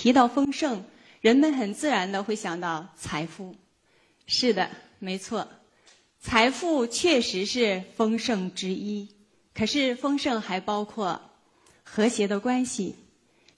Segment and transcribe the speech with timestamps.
[0.00, 0.82] 提到丰盛，
[1.20, 3.54] 人们很自然的会想到财富。
[4.26, 5.46] 是的，没错，
[6.18, 9.14] 财富确实是丰盛之一。
[9.52, 11.20] 可是丰盛还包括
[11.82, 12.94] 和谐的关系、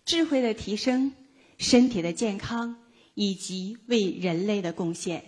[0.04, 1.12] 智慧的提升、
[1.58, 2.76] 身体的健康
[3.14, 5.26] 以及为人类的贡献，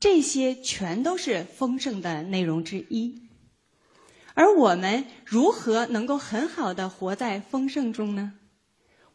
[0.00, 3.28] 这些全都是丰盛的内容之一。
[4.32, 8.32] 而我们如何能够很好的活在丰盛中呢？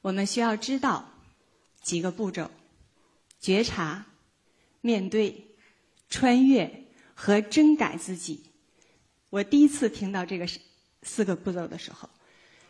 [0.01, 1.09] 我们需要知道
[1.81, 2.49] 几个步骤：
[3.39, 4.05] 觉察、
[4.81, 5.47] 面对、
[6.09, 8.43] 穿越和真改自己。
[9.29, 10.47] 我第一次听到这个
[11.03, 12.09] 四个步骤的时候，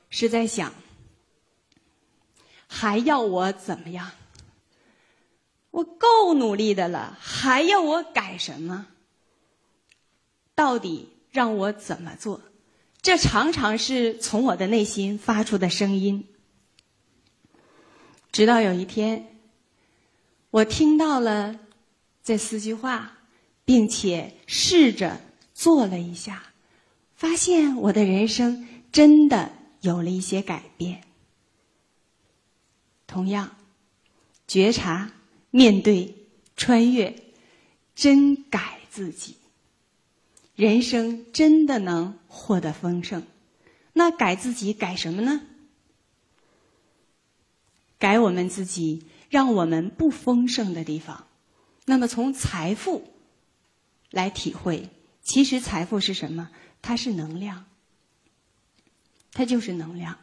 [0.09, 0.73] 是在想，
[2.67, 4.11] 还要我怎么样？
[5.71, 8.87] 我够努力的了，还要我改什么？
[10.55, 11.09] 到底？
[11.31, 12.41] 让我怎么做？
[13.03, 16.27] 这常常是从我的内心发出的声音。
[18.31, 19.27] 直到有一天，
[20.51, 21.59] 我听到了
[22.23, 23.17] 这四句话，
[23.65, 25.19] 并且试着
[25.53, 26.43] 做了一下，
[27.15, 31.01] 发现我的人生真的有了一些改变。
[33.07, 33.57] 同样，
[34.47, 35.11] 觉察、
[35.49, 36.15] 面对、
[36.55, 37.15] 穿越、
[37.95, 39.37] 真改自己。
[40.55, 43.23] 人生真的能获得丰盛？
[43.93, 45.41] 那改自己改什么呢？
[47.99, 51.27] 改我们自己，让我们不丰盛的地方。
[51.85, 53.11] 那么从财富
[54.09, 54.89] 来体会，
[55.21, 56.49] 其实财富是什么？
[56.81, 57.65] 它是能量，
[59.33, 60.17] 它就是能量。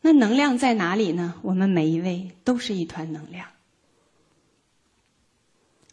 [0.00, 1.34] 那能量在哪里呢？
[1.42, 3.48] 我们每一位都是一团能量。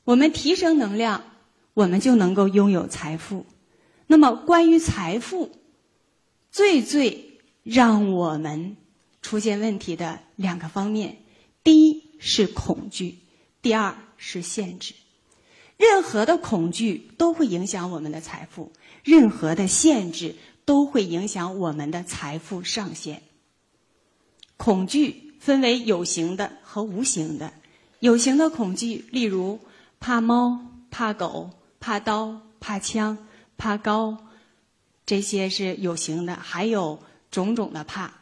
[0.05, 1.25] 我们提升能量。
[1.73, 3.45] 我们就能够拥有财富。
[4.05, 5.51] 那么，关于财富，
[6.51, 8.75] 最最让我们
[9.21, 11.17] 出现问题的两个方面，
[11.63, 13.19] 第一是恐惧，
[13.61, 14.93] 第二是限制。
[15.77, 18.71] 任何的恐惧都会影响我们的财富，
[19.03, 23.23] 任何的限制都会影响我们的财富上限。
[24.57, 27.53] 恐惧分为有形的和无形的。
[27.99, 29.59] 有形的恐惧，例如
[29.99, 31.51] 怕猫、怕狗。
[31.83, 33.17] 怕刀、怕枪、
[33.57, 34.15] 怕高，
[35.03, 36.99] 这些是有形的；还有
[37.31, 38.20] 种种的怕。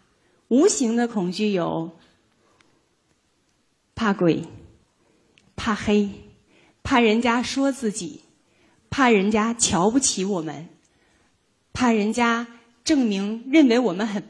[0.49, 1.91] 无形的恐惧有
[3.95, 4.43] 怕鬼、
[5.55, 6.09] 怕黑、
[6.83, 8.21] 怕人家说自己、
[8.89, 10.67] 怕人家瞧不起我们、
[11.71, 12.47] 怕人家
[12.83, 14.23] 证明认为我们很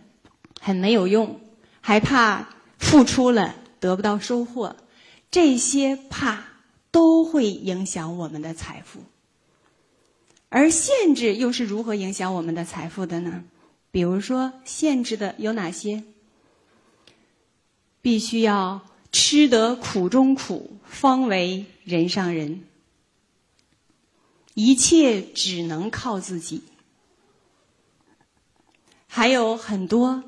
[0.60, 1.40] 很没有用，
[1.82, 4.76] 还怕付出了得不到收获。
[5.32, 6.44] 这些怕
[6.92, 9.00] 都会影响我们的财富。
[10.50, 13.44] 而限制又是如何影响我们的财富的呢？
[13.92, 16.04] 比如说，限制的有哪些？
[18.02, 22.64] 必须要吃得苦中苦，方为人上人。
[24.54, 26.64] 一切只能靠自己。
[29.08, 30.24] 还有很多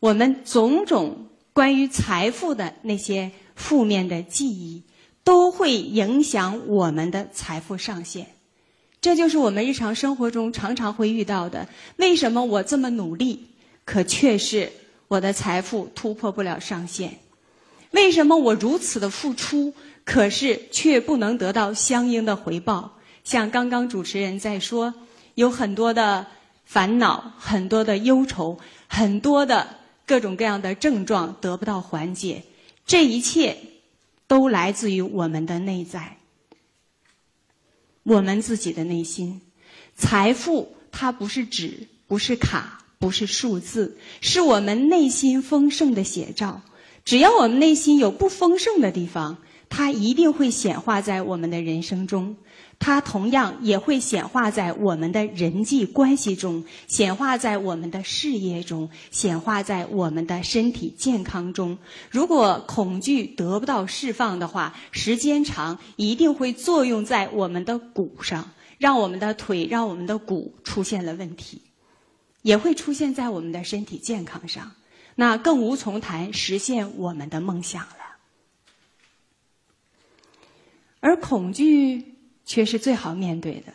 [0.00, 4.84] 我们种种关于财富的那些负面的记忆，
[5.24, 8.37] 都会影响我们的财富上限。
[9.00, 11.68] 这就是我们日常生活中常常会遇到的。
[11.96, 13.46] 为什么我这么努力，
[13.84, 14.72] 可却是
[15.06, 17.18] 我的财富突破不了上限？
[17.92, 19.72] 为什么我如此的付出，
[20.04, 22.98] 可是却不能得到相应的回报？
[23.24, 24.92] 像刚刚主持人在说，
[25.36, 26.26] 有很多的
[26.66, 29.66] 烦恼，很多的忧愁，很多的
[30.06, 32.42] 各种各样的症状得不到缓解，
[32.84, 33.56] 这一切
[34.26, 36.17] 都来自于我们的内在。
[38.08, 39.42] 我们自己的内心，
[39.94, 46.62] 财富它不是纸，不是卡，不是数字，是我们内心丰盛的写照。
[47.04, 49.36] 只要我们内心有不丰盛的地方，
[49.68, 52.36] 它一定会显化在我们的人生中。
[52.80, 61.76] 它同样也会显化在我们的人际关系中，显化在我们的事业中，显化在我们的身体健康中。
[62.08, 71.62] 如果恐惧得不到释放的话，时间长一定会作用在我们的骨上，让我们的腿、让我们的骨出现了问题，
[72.42, 74.72] 也会出现在我们的身体健康上。
[75.16, 78.16] 那更无从谈实现我们的梦想了。
[81.00, 82.14] 而恐惧。
[82.48, 83.74] 却是最好面对的，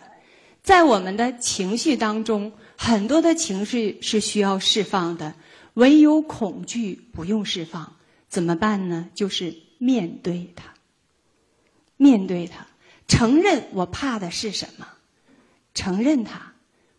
[0.63, 5.35] 在我们的情绪当中，很多的情绪是需要释放的，
[5.75, 7.95] 唯有恐惧不用释放，
[8.27, 9.07] 怎么办呢？
[9.13, 10.73] 就是面对它，
[11.97, 12.65] 面对它，
[13.07, 14.87] 承认我怕的是什么，
[15.75, 16.53] 承认它，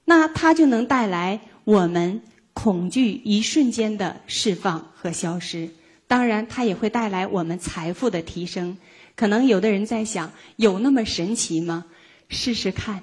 [0.04, 2.22] 那它就能带来我们
[2.52, 5.70] 恐惧一瞬间的释放和消失。
[6.06, 8.78] 当然，它也会带来我们财富的提升。
[9.16, 11.86] 可能有的人在想，有那么神奇吗？
[12.28, 13.02] 试试看。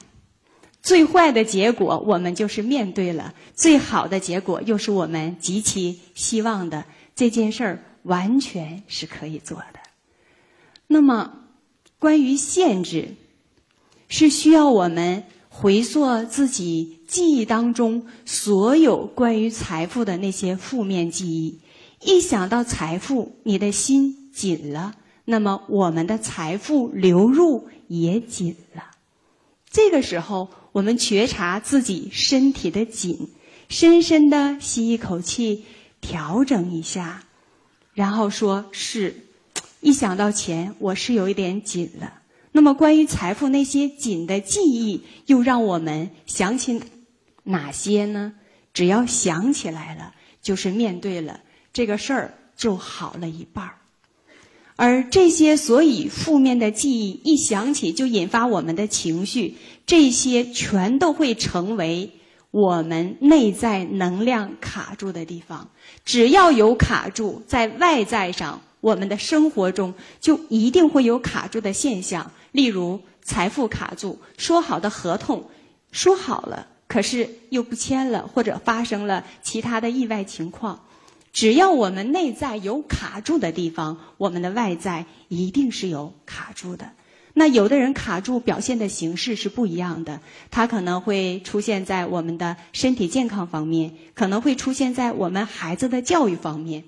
[0.81, 6.85] 最坏的结果，我们就是面对了；最好的结果，又是我们极其希望的。
[7.13, 9.79] 这件事儿完全是可以做的。
[10.87, 11.33] 那么，
[11.99, 13.15] 关于限制，
[14.07, 21.59] 是需要我们回溯自己记忆当中所有关于财富的那些负面记忆。
[22.01, 24.95] 一想到财富，你的心紧了，
[25.25, 28.91] 那么我们的财富流入也紧了。
[29.69, 33.29] 这个时候，我们觉察自己身体的紧，
[33.69, 35.65] 深深的吸一口气，
[36.01, 37.23] 调整一下，
[37.93, 39.27] 然后说是，
[39.79, 42.19] 一想到钱，我是有一点紧了。
[42.51, 46.81] 那么，关于财富那些紧的记忆，又让我们想起
[47.43, 48.33] 哪些呢？
[48.73, 51.39] 只要想起来了，就是面对了。
[51.71, 53.77] 这个事儿就好了一半儿，
[54.75, 62.11] 而这些所以负面的记忆一想起就引发我们的情绪，这些全都会成为
[62.49, 65.69] 我们内在能量卡住的地方。
[66.03, 72.31] 只要有卡住，在外在上，我们的生活中就一定会有卡住的现象。
[72.51, 75.43] 例如财富卡住，说好的合同
[75.91, 80.79] 说好了，可是又不签了，或者发生了其他的意外情况。
[81.33, 86.91] 只要我们内在有卡住的地方，我们的外在一定是有卡住的。
[87.33, 90.19] 那有的人卡住表现的形式是不一样的，
[90.49, 96.83] 它可能会出现在我们的身体健康方面，可能会出现在我们孩子的教育方面。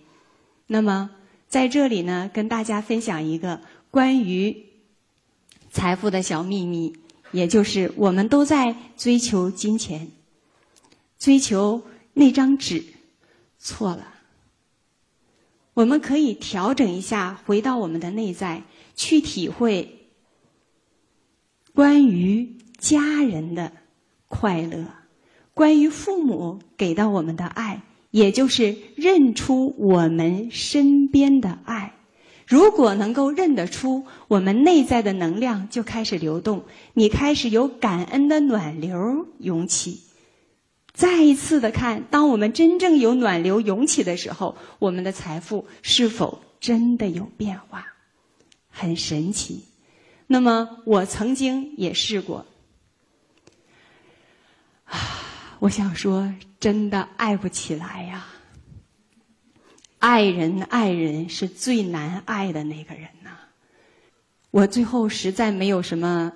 [0.68, 1.12] 那么
[1.48, 4.66] 在这里呢，跟大家分享一个关于
[5.72, 6.94] 财富的小秘密，
[7.32, 10.12] 也就是我们都在追求金钱，
[11.18, 12.84] 追求那张纸，
[13.60, 14.13] 错了。
[15.74, 18.64] 我们可以调整一下，回到我们的内在，
[18.96, 20.08] 去体会
[21.74, 23.72] 关于家人的
[24.28, 24.86] 快乐，
[25.54, 27.82] 关于父母给到我们的爱，
[28.12, 31.96] 也就是认出我们身边的爱。
[32.46, 40.02] 如果能够认得出，我们内在的能量就开始流动，你开始有感恩的暖流涌起。
[40.94, 47.88] 再一次的看，当我们真正有暖流涌起的时候，我们的财富是否真的有变化？
[48.70, 49.66] 很神奇。
[50.28, 52.46] 那么我曾经也试过，
[54.86, 55.00] 啊，
[55.58, 58.28] 我想说，真的爱不起来呀。
[59.98, 63.32] 爱人，爱人是最难爱的那个人呐。
[64.52, 66.34] 我最后实在没有什么。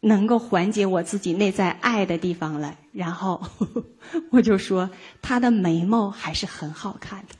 [0.00, 3.42] 能够缓解我自己内在爱的地方了，然后
[4.30, 4.88] 我就说
[5.20, 7.34] 他的眉毛还是很好看的。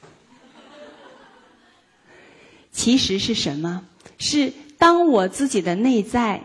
[2.72, 3.84] 其实是什么？
[4.18, 6.42] 是当我自己的内在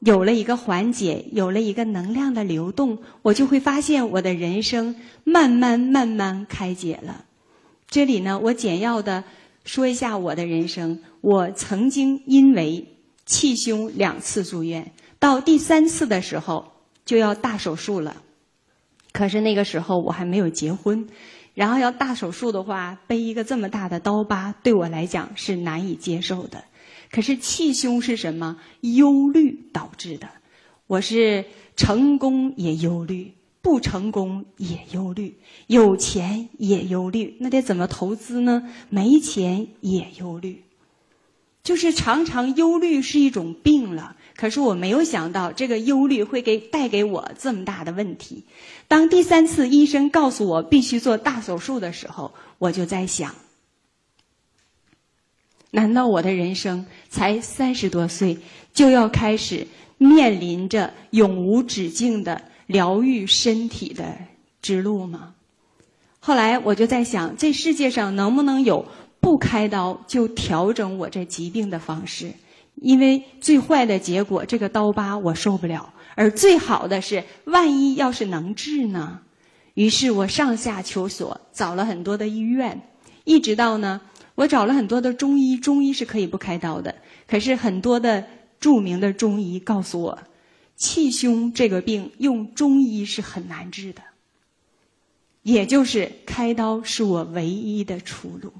[0.00, 7.24] 有了一个缓解，有了一个能量的流动，我就会发现我的人生慢慢慢慢开解了。
[7.88, 9.24] 这里呢，我简要的
[9.64, 11.00] 说一下我的人生。
[11.20, 12.86] 我曾经因为
[13.26, 14.92] 气胸两次住院。
[15.20, 16.72] 到第三次的时候
[17.04, 18.16] 就要大手术了，
[19.12, 21.08] 可是那个时候我还没有结婚，
[21.54, 26.64] 然后要大手术的话，背一个这么大的刀疤对我来讲是难以接受的。
[27.12, 28.56] 可是气胸是什么？
[28.80, 30.28] 忧虑导致的。
[30.86, 31.44] 我是
[31.76, 38.68] 成功也忧虑，不成功也忧虑，有钱也忧虑，那得怎么投资呢？
[38.88, 40.64] 没钱也忧虑，
[41.62, 44.16] 就是常常忧虑是一种病了。
[44.36, 48.44] 可是我没有想到，这个忧虑会给带给我这么大的问题。
[48.88, 53.34] 当第三次医生告诉我必须做大手术的时候，我就在想：
[55.70, 58.38] 难道我的人生才三十多岁，
[58.72, 59.66] 就要开始
[59.98, 64.16] 面临着永无止境的疗愈身体的
[64.62, 65.34] 之路吗？
[66.18, 68.86] 后来我就在想，这世界上能不能有
[69.20, 72.32] 不开刀就调整我这疾病的方式？
[72.76, 79.20] 因为最坏的结果，这个刀疤我受不了；而最好的是，万一要是能治呢？
[79.74, 82.80] 于是我上下求索，找了很多的医院，
[83.24, 84.00] 一直到呢，
[84.34, 86.94] 我找了很多的中医，中医是可以不开刀的。
[87.28, 88.24] 可是很多的
[88.58, 90.18] 著名的中医告诉我，
[90.76, 94.00] 气胸这个病用中医是很难治的，
[95.42, 98.52] 也就是开刀是我唯一的出路。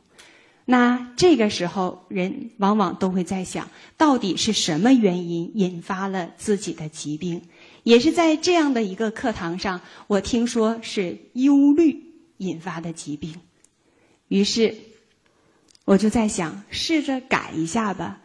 [0.64, 7.42] 那这个时候，人往往都会在想，到底是什么原因引发了自己的疾病？
[7.82, 12.04] 也是在这样的一个课堂上，我听说是忧虑
[12.36, 13.34] 引发的疾病。
[14.28, 14.76] 于是，
[15.84, 18.20] 我就在想，试着改一下吧。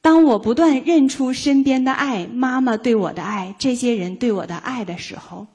[0.00, 5.48] 当我不断认出身边的爱，妈妈对我的爱，这些人对我的爱的时候，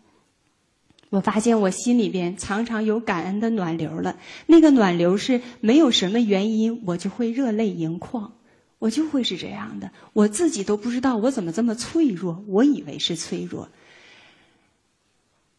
[1.14, 4.18] 我发现我心里边常常有感恩的暖流了。
[4.48, 8.34] 那个暖流是没有什么原因，我就会热泪盈眶，
[8.80, 9.92] 我就会是这样的。
[10.14, 13.70] 我自己都不知道我怎么这么脆弱，我以为是脆弱。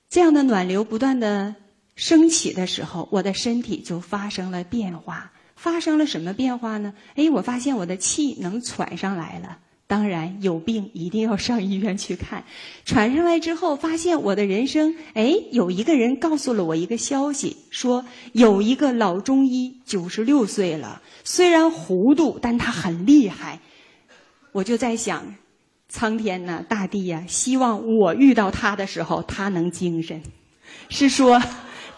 [0.08, 1.54] 这样的暖流不断的
[1.94, 5.30] 升起的时候，我的身体就发生了变化。
[5.54, 6.94] 发生了什么变化呢？
[7.14, 9.58] 哎，我发现我的气能喘上来了。
[9.86, 12.44] 当然，有病一定要上医院去看。
[12.84, 23.60] 传上来之后，发现我的人生，哎，有一个人告诉了我一个消息，说有一个老中医，九十六岁了，虽然糊涂，但他很厉害。
[24.52, 25.34] 我就在想，
[25.88, 30.22] 苍天呐，大地呀，希望我遇到他的时候，他能精神。
[30.88, 31.42] 是说，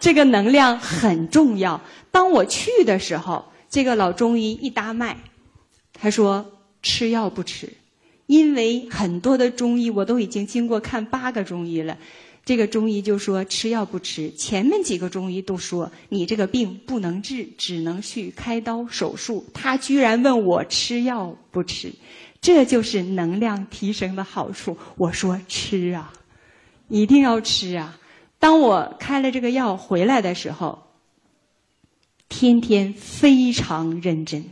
[0.01, 1.81] 这个能量很重要。
[2.11, 3.45] 当我去的时候。
[3.69, 5.17] 这个老中医一搭脉，
[5.93, 6.53] 他说
[6.87, 7.69] 吃药不吃，
[8.27, 11.99] 因为很多的中医我都已经经过看八个中医了，
[12.45, 14.31] 这个中医就说吃药不吃。
[14.37, 19.45] 前面几个中医都说你这个病不能治，只能去开刀手术。
[19.53, 21.93] 他居然问我吃药不吃，
[22.41, 24.79] 这就是能量提升的好处。
[24.97, 26.13] 我说吃啊，
[26.87, 27.99] 一定要吃啊。
[28.39, 30.85] 当我开了这个药回来的时候。
[32.29, 34.45] 天天非常认真，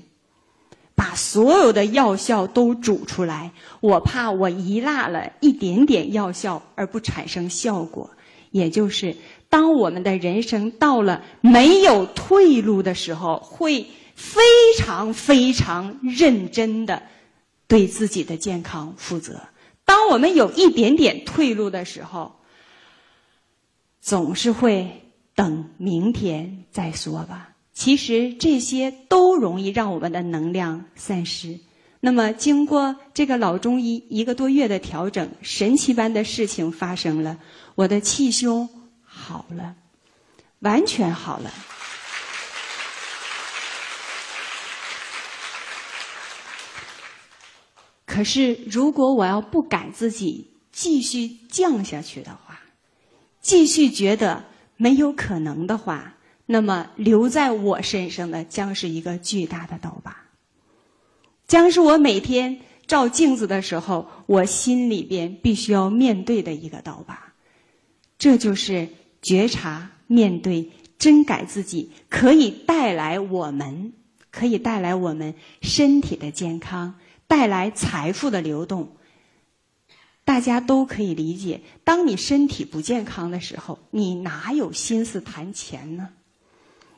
[0.95, 3.53] 把所有的药效都煮出来。
[3.81, 8.11] 我怕我遗落了一点点药效而不产生效果。
[8.51, 9.17] 也就是，
[9.49, 14.43] 当我们的人生到了没有退路的时候，会非
[14.79, 17.03] 常非常认真的
[17.67, 19.41] 对自己的健康负责。
[19.85, 22.37] 当我们有一点点退路的时候，
[24.01, 25.03] 总是会
[25.35, 27.54] 等明天再说吧。
[27.75, 31.59] 其实这些都容易让我们的能量散失。
[32.01, 37.39] 那么，经过这个老中医一个多月的调整，神奇般的事情发生了，
[37.75, 38.69] 我的气胸
[39.03, 39.75] 好了，
[40.61, 41.51] 完全好了。
[48.07, 52.61] 可是，如果我要不改自己，继续降下去的话，
[53.41, 54.45] 继续觉得
[54.77, 56.14] 没有可能的话。
[56.47, 60.17] 那么留在我身上的将是一个巨大的刀疤，
[61.47, 67.33] 将是我每天照镜子的时候，我心里边必须要面对的一个刀疤。
[68.19, 68.89] 这就是
[69.23, 73.95] 觉察、面对、真改自己，可以带来我们，
[74.31, 76.95] 可以带来我们身体的健康，
[77.27, 78.97] 带来财富的流动。
[80.27, 86.11] 大家都可以理解，当你身体不健康的时候，你哪有心思谈钱呢？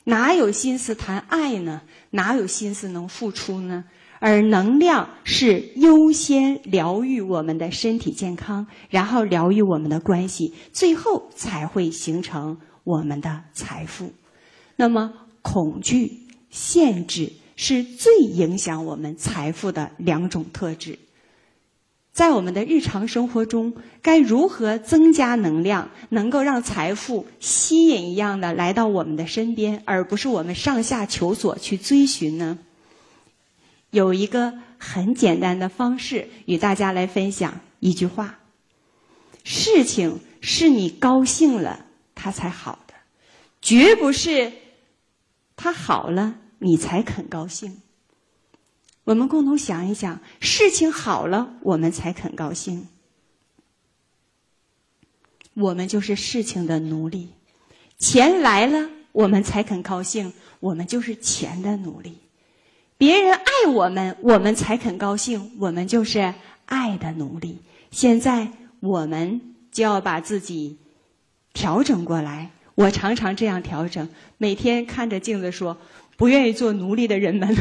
[0.08, 1.82] 哪有心思谈爱呢？
[2.10, 3.84] 哪有心思能付出呢？
[4.20, 14.14] 而能量是优先疗愈我们的身体健康，然后疗愈我们的关系，最后才会形成我们的财富。
[14.76, 16.20] 那么，恐惧、
[16.50, 21.00] 限制是最影响我们财富的两种特质。
[22.16, 32.58] 在我们的日常生活中，该如何增加能量，能够让财富吸引一样的来到我们的身边，而不是我们上下求索去追寻呢？
[33.90, 38.38] 有一个很简单的方式与大家来分享一句话：
[39.44, 42.94] 事情是你高兴了，它才好的，
[43.60, 44.52] 绝不是
[45.54, 47.82] 它好了你才肯高兴。
[49.06, 52.88] 我们共同想一想，事情好了，我们才肯高兴。
[55.54, 57.28] 我们就是事情的奴隶，
[58.00, 62.18] 钱来了，我们才肯高兴，我们就是钱的奴隶。
[62.98, 66.34] 别人爱我们，我们才肯高兴，我们就是
[66.64, 67.60] 爱的奴隶。
[67.92, 70.78] 现在我们就要把自己
[71.52, 72.50] 调整过来。
[72.74, 75.78] 我常常这样调整，每天看着镜子说
[76.18, 77.56] ：“不愿意做奴隶的人们。”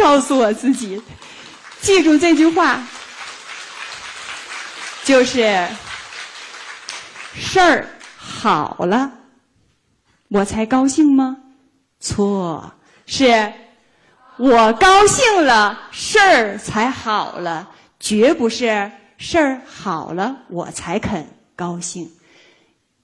[0.00, 1.00] 告诉我自己，
[1.82, 2.82] 记住这句话，
[5.04, 5.68] 就是
[7.34, 9.12] 事儿好了，
[10.28, 11.36] 我才高兴吗？
[12.00, 12.72] 错，
[13.04, 13.52] 是
[14.38, 17.68] 我高兴了，事儿才好了，
[18.00, 22.10] 绝不是事儿好了我才肯高兴。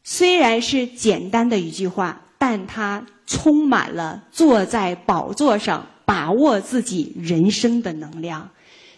[0.03, 5.87] 虽然是简单的一句话，但它充满了坐在宝座上。
[6.07, 8.49] 把握自己人生的能量，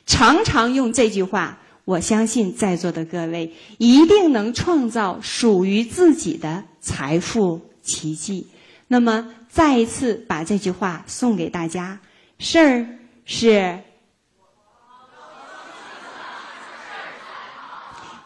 [0.06, 8.46] 常常用这句话，我相信在座的各位一定能创造属于自己的财富奇迹。
[8.86, 11.98] 那么，再一次把这句话送给大家：
[12.38, 12.86] 事儿
[13.24, 13.78] 是，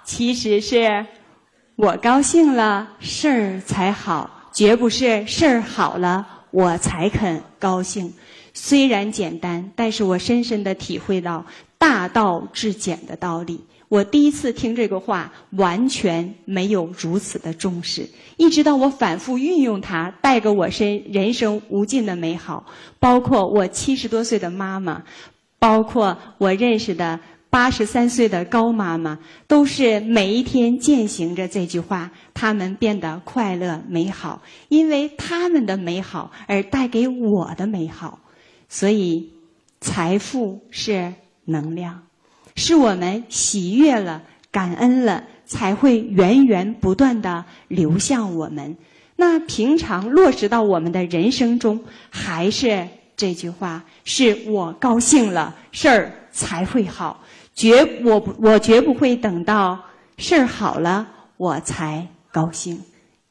[0.05, 1.07] 其实是
[1.77, 8.12] 我高兴了，事儿才好，绝不是事儿好了我才肯高兴。
[8.55, 11.47] 虽然简单，但是我深深的体会到
[11.79, 13.61] 大道至简的道理。
[13.89, 22.65] 我第一次听这个话，完全没有如此的重视，一直到我反复运用它，带给我身人生无尽的美好。
[22.99, 25.03] 包括我七十多岁的妈妈，
[25.59, 34.41] 包括我认识的八十三岁的高妈妈，都是每一天践行着这句话，他们变得快乐美好，
[34.71, 38.21] 因为他们的美好而带给我的美好。
[38.75, 39.29] 所以，
[39.83, 41.12] 财富是
[41.45, 42.05] 能量。
[42.57, 48.79] 是我们喜悦了、感恩了，才会源源不断的流向我们。
[49.17, 57.23] 那平常落实到我们的人生中，还是这句话：是我高兴了，事儿才会好。
[57.55, 59.79] 绝我不我绝不会等到
[60.17, 62.81] 事儿好了我才高兴。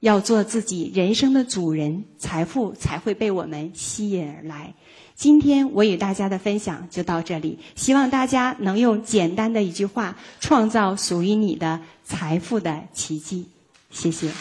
[0.02, 4.74] 要做自己人生的主人，财富才会被我们吸引而来。
[5.22, 13.46] 今天我与大家的分享就到这里，希望大家能用简单的一句话创造属于你的财富的奇迹。
[13.92, 14.32] 谢谢。